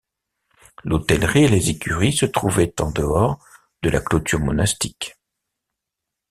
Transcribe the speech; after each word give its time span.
L'hôtellerie 0.83 1.43
et 1.43 1.47
les 1.47 1.69
écuries 1.69 2.11
se 2.13 2.25
trouvaient 2.25 2.73
en 2.81 2.89
dehors 2.89 3.37
de 3.83 3.91
la 3.91 4.01
clôture 4.01 4.39
monastique. 4.39 5.15